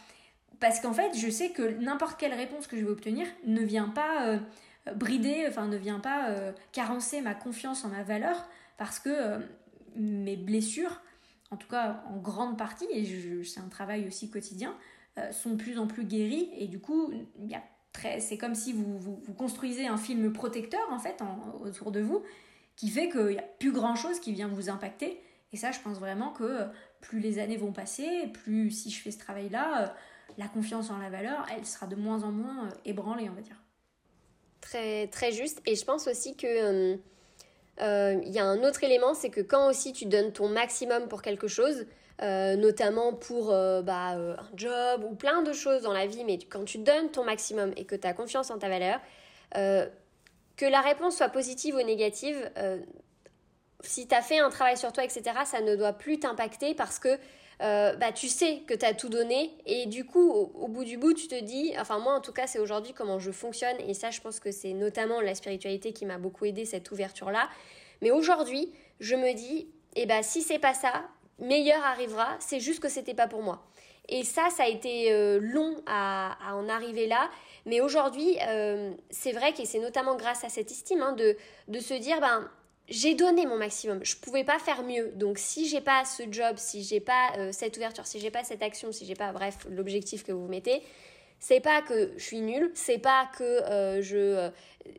[0.59, 3.89] parce qu'en fait, je sais que n'importe quelle réponse que je vais obtenir ne vient
[3.89, 4.41] pas
[4.95, 9.39] brider, enfin ne vient pas euh, carencer ma confiance en ma valeur parce que euh,
[9.97, 11.01] mes blessures,
[11.51, 14.77] en tout cas en grande partie, et c'est un travail aussi quotidien,
[15.19, 17.13] euh, sont de plus en plus guéries et du coup,
[18.19, 21.23] c'est comme si vous, construisez un film protecteur en fait
[21.61, 22.23] autour de vous
[22.77, 25.21] qui fait qu'il n'y a plus grand chose qui vient vous impacter.
[25.53, 26.67] Et ça, je pense vraiment que
[27.03, 29.95] plus les années vont passer, plus si je fais ce travail-là,
[30.39, 33.63] la confiance en la valeur, elle sera de moins en moins ébranlée, on va dire.
[34.63, 35.61] Très, très juste.
[35.67, 36.99] Et je pense aussi que
[37.81, 40.49] euh, euh, il y a un autre élément, c'est que quand aussi tu donnes ton
[40.49, 41.87] maximum pour quelque chose,
[42.21, 46.65] euh, notamment pour bah, un job ou plein de choses dans la vie, mais quand
[46.65, 49.01] tu donnes ton maximum et que tu as confiance en ta valeur,
[49.55, 52.51] que la réponse soit positive ou négative,
[53.81, 56.99] si tu as fait un travail sur toi, etc., ça ne doit plus t'impacter parce
[56.99, 57.19] que
[57.63, 60.97] euh, bah, tu sais que tu as tout donné et du coup, au, bout du
[60.97, 63.95] bout, tu te dis, enfin moi en tout cas, c'est aujourd'hui comment je fonctionne et
[63.95, 67.49] ça, je pense que c'est notamment la spiritualité qui m'a beaucoup aidé, cette ouverture-là.
[68.01, 71.05] Mais aujourd'hui, je me dis, eh ben, si c'est pas ça,
[71.39, 73.65] meilleur arrivera, c'est juste que c'était pas pour moi.
[74.09, 77.31] Et ça, ça a été euh, long à, en arriver là.
[77.67, 81.37] Mais aujourd'hui, euh, c'est vrai que c'est notamment grâce à cette estime hein, de,
[81.69, 82.51] de se dire, ben,
[82.89, 84.01] j'ai donné mon maximum.
[84.03, 85.13] Je pouvais pas faire mieux.
[85.15, 88.45] Donc si j'ai pas ce job, si j'ai pas euh, cette ouverture, si j'ai pas
[88.45, 90.83] cette action, si j'ai pas bref l'objectif que vous mettez,
[91.39, 94.51] c'est pas que je suis nulle, c'est pas que euh, je euh,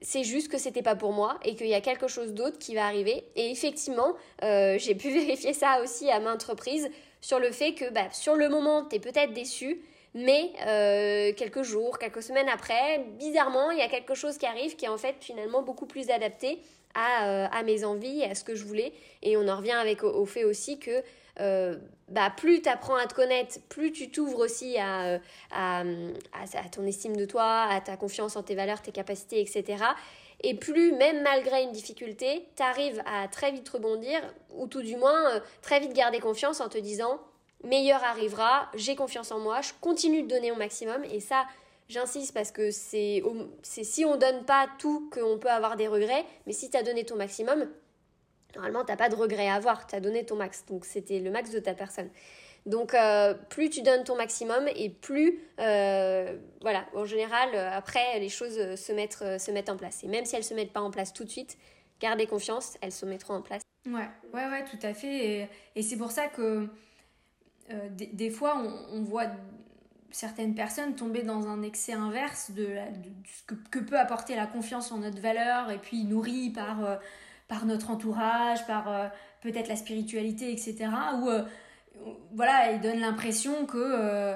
[0.02, 2.74] c'est juste que c'était pas pour moi et qu'il y a quelque chose d'autre qui
[2.74, 7.74] va arriver et effectivement, j'ai pu vérifier ça aussi à maintes reprises sur le fait
[7.74, 9.82] que bah, sur le moment, tu es peut-être déçu,
[10.13, 10.54] mais
[11.36, 14.89] quelques jours, quelques semaines après, bizarrement, il y a quelque chose qui arrive qui est
[14.89, 16.60] en fait finalement beaucoup plus adapté
[16.96, 18.94] euh, à, mes envies, à ce que je voulais.
[19.22, 21.04] Et on en revient avec au, fait aussi que
[21.40, 21.78] euh,
[22.10, 25.20] bah, plus tu apprends à te connaître, plus tu t'ouvres aussi à,
[25.52, 29.84] à, à, ton estime de toi, à ta confiance en tes valeurs, tes capacités, etc.
[30.44, 34.20] Et plus, même malgré une difficulté, tu arrives à très vite rebondir,
[34.56, 37.20] ou tout du moins euh, très vite garder confiance en te disant
[37.64, 41.04] meilleur arrivera, j'ai confiance en moi, je continue de donner au maximum.
[41.06, 41.46] Et ça,
[41.94, 43.22] J'insiste parce que c'est
[43.62, 47.06] si on donne pas tout qu'on peut avoir des regrets, mais si tu as donné
[47.06, 47.70] ton maximum,
[48.56, 51.30] normalement t'as pas de regrets à avoir, tu as donné ton max, donc c'était le
[51.30, 52.10] max de ta personne.
[52.66, 58.20] Donc euh, plus tu donnes ton maximum et plus, euh, voilà, en général, euh, après
[58.20, 60.04] les choses se mettent, se mettent en place.
[60.04, 61.60] Et même si elles se mettent pas en place tout de suite,
[62.00, 63.62] gardez confiance, elles se mettront en place.
[63.86, 65.48] Ouais, ouais, ouais, tout à fait.
[65.76, 66.68] Et, c'est pour ça que
[67.92, 69.28] des, fois on voit
[70.13, 72.67] certaines personnes tomber dans un excès inverse de,
[73.26, 76.95] ce que, peut apporter la confiance en notre valeur et puis nourrie par, euh,
[77.65, 79.08] notre entourage, par euh,
[79.41, 80.88] peut-être la spiritualité, etc.
[81.15, 81.43] Où euh,
[82.34, 84.36] voilà, il donne l'impression que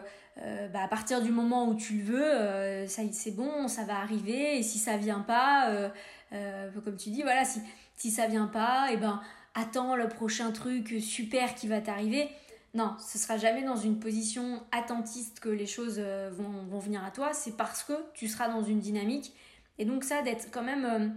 [0.71, 4.59] bah, à partir du moment où tu le veux, ça c'est bon, ça va arriver
[4.59, 5.89] et si ça vient pas,
[6.85, 7.59] comme tu dis, voilà, si,
[7.95, 9.19] si ça vient pas, et eh ben
[9.55, 12.29] attends le prochain truc super qui va t'arriver.
[12.77, 17.09] Non, ce sera jamais dans une position attentiste que les choses euh, vont, venir à
[17.09, 19.33] toi, c'est parce que tu seras dans une dynamique.
[19.79, 21.09] Et donc ça, d'être quand même euh,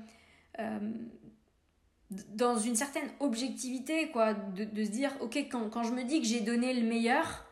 [0.59, 0.79] euh,
[2.31, 6.41] dans une certaine objectivité, quoi, de, se dire, ok, quand, je me dis que j'ai
[6.41, 7.45] donné le meilleur,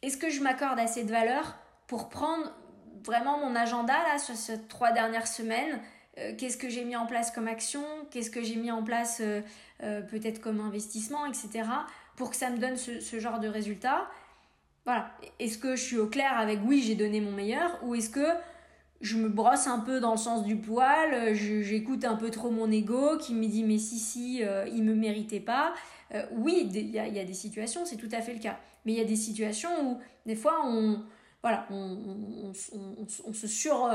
[0.00, 1.54] est-ce que je m'accorde assez de valeur
[1.88, 2.50] pour prendre
[3.04, 5.80] vraiment mon agenda là sur ces trois dernières semaines
[6.38, 9.22] Qu'est-ce que j'ai mis en place comme action Qu'est-ce que j'ai mis en place
[9.78, 11.62] peut-être comme investissement, etc
[12.16, 14.06] pour que ça me donne ce, genre de résultat.
[14.84, 15.10] Voilà.
[15.38, 18.26] Est-ce que je suis au clair avec oui, j'ai donné mon meilleur ou est-ce que
[19.00, 22.70] je me brosse un peu dans le sens du poil, j'écoute un peu trop mon
[22.70, 25.74] ego qui me dit mais si si, euh, il me méritait pas.
[26.14, 28.58] Euh, oui, il y, a des situations, c'est tout à fait le cas.
[28.84, 31.02] Mais il y a des situations où des fois on
[31.42, 33.90] voilà, on, se sur,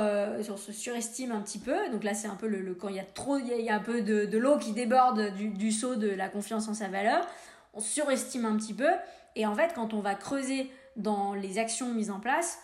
[0.58, 1.90] se surestime un petit peu.
[1.92, 3.80] Donc là, c'est un peu le, quand il y a trop, il y a, un
[3.80, 7.26] peu de, l'eau qui déborde du, du seau de la confiance en sa valeur.
[7.78, 8.90] On surestime un petit peu.
[9.36, 12.60] Et en fait, quand on va creuser dans les actions mises en place,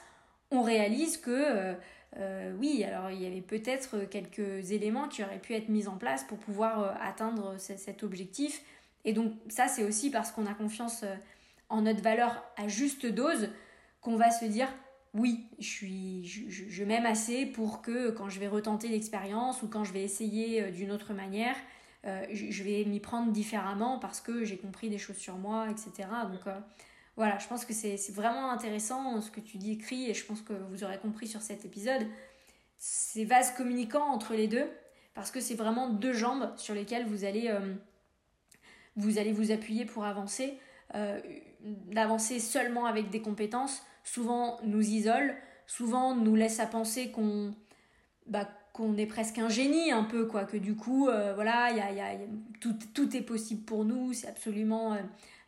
[0.52, 1.76] on réalise que
[2.18, 5.98] euh, oui, alors il y avait peut-être quelques éléments qui auraient pu être mis en
[5.98, 8.62] place pour pouvoir euh, atteindre cet objectif.
[9.06, 11.16] Et donc ça, c'est aussi parce qu'on a confiance euh,
[11.70, 13.50] en notre valeur à juste dose
[14.02, 14.68] qu'on va se dire
[15.16, 19.84] oui, je, suis, je, m'aime assez pour que quand je vais retenter l'expérience ou quand
[19.84, 21.56] je vais essayer d'une autre manière,
[22.04, 26.10] je vais m'y prendre différemment parce que j'ai compris des choses sur moi, etc.
[26.32, 26.42] Donc
[27.16, 30.42] voilà, je pense que c'est vraiment intéressant ce que tu dis écrit et je pense
[30.42, 32.08] que vous aurez compris sur cet épisode.
[32.78, 34.70] C'est vase communicant entre les deux
[35.14, 37.74] parce que c'est vraiment deux jambes sur lesquelles vous allez, euh,
[38.96, 40.58] vous, allez vous appuyer pour avancer.
[40.96, 41.20] Euh,
[41.62, 45.36] d'avancer seulement avec des compétences, souvent nous isole,
[45.66, 47.56] souvent nous laisse à penser qu'on
[48.26, 51.80] bah, qu'on est presque un génie un peu quoi que du coup euh, voilà y
[51.80, 52.18] a, y a,
[52.60, 54.98] tout, tout, est possible pour nous c'est absolument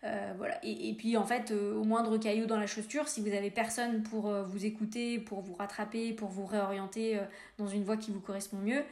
[0.05, 0.59] euh, voilà.
[0.63, 4.03] Et, puis en fait, euh, au moindre caillou dans la chaussure, si vous avez personne
[4.03, 7.19] pour euh, vous écouter, pour vous rattraper, pour vous réorienter
[7.57, 8.83] dans une voie qui vous correspond mieux,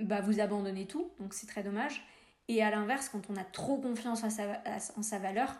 [0.00, 2.06] bah vous abandonnez tout, donc c'est très dommage.
[2.48, 4.62] Et à l'inverse, quand on a trop confiance en sa,
[4.96, 5.54] en sa valeur,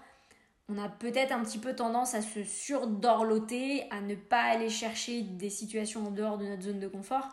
[0.68, 5.22] on a peut-être un petit peu tendance à se surdorloter, à ne pas aller chercher
[5.22, 7.28] des situations en dehors de notre zone de confort.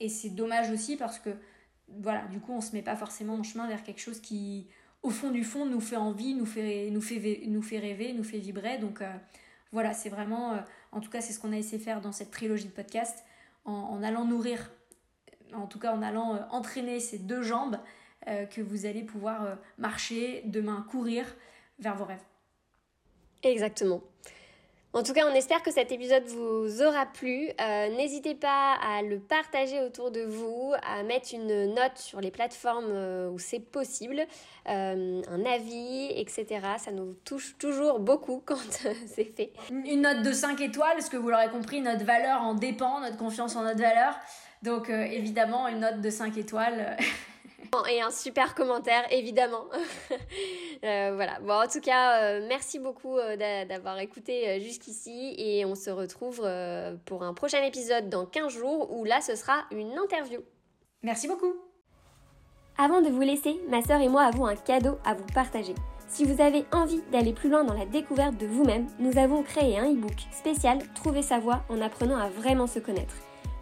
[0.00, 1.30] Et c'est dommage aussi parce que,
[1.88, 4.68] voilà, du coup, on se met pas forcément en chemin vers quelque chose qui,
[5.02, 8.24] au fond du fond, nous fait envie, nous fait, nous fait, nous fait rêver, nous
[8.24, 8.78] fait vibrer.
[8.78, 9.12] Donc euh,
[9.72, 10.58] voilà, c'est vraiment, euh,
[10.92, 13.24] en tout cas, c'est ce qu'on a essayé de faire dans cette trilogie de podcast,
[13.64, 14.70] en, allant nourrir,
[15.52, 17.78] en tout cas en allant euh, entraîner ces deux jambes,
[18.50, 21.24] que vous allez pouvoir marcher, demain courir
[21.78, 22.24] vers vos rêves.
[23.44, 24.02] Exactement.
[24.96, 27.50] En tout cas, on espère que cet épisode vous aura plu.
[27.60, 32.30] Euh, n'hésitez pas à le partager autour de vous, à mettre une note sur les
[32.30, 34.24] plateformes euh, où c'est possible,
[34.70, 36.46] euh, un avis, etc.
[36.78, 38.56] Ça nous touche toujours beaucoup quand
[39.06, 39.52] c'est fait.
[39.70, 43.18] Une note de 5 étoiles, parce que vous l'aurez compris, notre valeur en dépend, notre
[43.18, 44.18] confiance en notre valeur.
[44.62, 46.96] Donc évidemment, une note de 5 étoiles.
[47.88, 49.64] Et un super commentaire, évidemment.
[50.84, 51.40] Euh, voilà.
[51.40, 56.46] Bon, en tout cas, euh, merci beaucoup euh, d'avoir écouté jusqu'ici et on se retrouve
[57.06, 60.40] pour un prochain épisode dans 15 jours où là, ce sera une interview.
[61.02, 61.54] Merci beaucoup.
[62.76, 65.74] Avant de vous laisser, ma sœur et moi avons un cadeau à vous partager.
[66.08, 69.78] Si vous avez envie d'aller plus loin dans la découverte de vous-même, nous avons créé
[69.78, 73.14] un e-book spécial Trouver sa voie en apprenant à vraiment se connaître.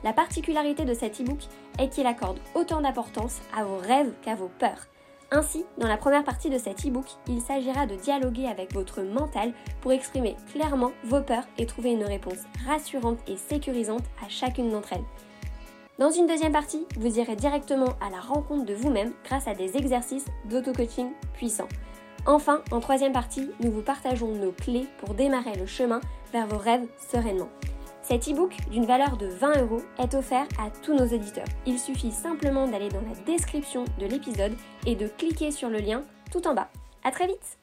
[0.04, 1.38] La particularité de cet e-book
[1.78, 4.86] est qu'il accorde autant d'importance à vos rêves qu'à vos peurs.
[5.30, 9.54] Ainsi, dans la première partie de cet e-book, il s'agira de dialoguer avec votre mental
[9.80, 14.92] pour exprimer clairement vos peurs et trouver une réponse rassurante et sécurisante à chacune d'entre
[14.92, 15.04] elles.
[15.98, 19.78] Dans une deuxième partie, vous irez directement à la rencontre de vous-même grâce à des
[19.78, 21.68] exercices d'auto-coaching puissants.
[22.26, 26.58] Enfin, en troisième partie, nous vous partageons nos clés pour démarrer le chemin vers vos
[26.58, 27.48] rêves sereinement.
[28.04, 31.46] Cet e-book d'une valeur de 20 euros est offert à tous nos éditeurs.
[31.64, 34.52] Il suffit simplement d'aller dans la description de l'épisode
[34.86, 36.68] et de cliquer sur le lien tout en bas.
[37.02, 37.58] A très vite